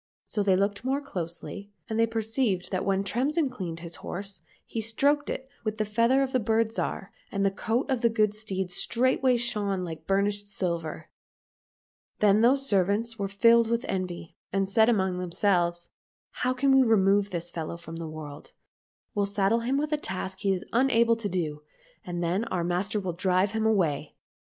[0.25, 4.81] So they looked more closely, and they perceived that when Tremsin cleaned his horse he
[4.81, 8.33] stroked it with the feather of the Bird Zhar, and the coat of the good
[8.33, 11.09] steed straightway shone like burnished silver.
[12.17, 15.91] Then those servants were filled with envy, and said among themselves,"
[16.43, 18.53] How can we remove this fellow from the world?
[19.13, 21.61] We'll saddle him with a task he is unable to do,
[22.03, 24.15] and then our master will drive him away."